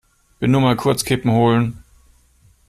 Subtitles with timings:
[0.39, 1.83] Bin nur mal kurz Kippen holen!